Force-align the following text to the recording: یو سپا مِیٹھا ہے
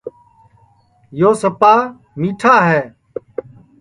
یو 1.19 1.31
سپا 1.41 1.73
مِیٹھا 2.19 2.55
ہے 2.69 2.81